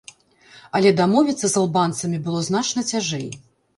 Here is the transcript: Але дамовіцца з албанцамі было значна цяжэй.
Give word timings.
Але 0.79 0.93
дамовіцца 1.01 1.41
з 1.43 1.51
албанцамі 1.63 2.17
было 2.25 2.39
значна 2.49 2.89
цяжэй. 2.93 3.29